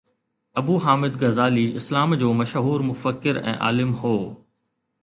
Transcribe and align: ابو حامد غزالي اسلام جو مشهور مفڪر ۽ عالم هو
ابو 0.59 0.75
حامد 0.83 1.13
غزالي 1.23 1.65
اسلام 1.81 2.09
جو 2.23 2.29
مشهور 2.41 2.79
مفڪر 2.89 3.35
۽ 3.53 3.57
عالم 3.69 3.91
هو 4.05 4.17